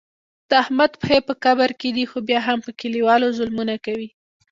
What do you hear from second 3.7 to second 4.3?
کوي.